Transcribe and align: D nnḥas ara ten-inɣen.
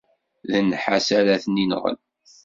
D 0.49 0.51
nnḥas 0.65 1.07
ara 1.19 1.41
ten-inɣen. 1.43 1.97